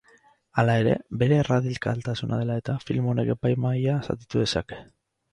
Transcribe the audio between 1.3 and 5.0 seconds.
erradikaltasuna dela eta, film honek epaimahaia zatitu dezake.